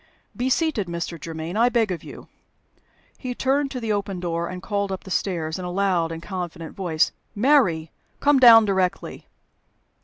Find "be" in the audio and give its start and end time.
0.35-0.49